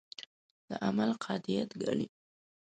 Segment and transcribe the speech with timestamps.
[0.67, 2.07] د عمل قاطعیت ګڼي.